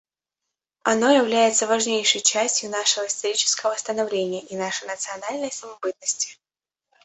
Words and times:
Оно 0.81 1.11
является 1.11 1.67
важнейшей 1.67 2.21
частью 2.21 2.71
нашего 2.71 3.05
исторического 3.05 3.75
становления 3.75 4.41
и 4.45 4.57
нашей 4.57 4.87
национальной 4.87 5.51
самобытности. 5.51 6.37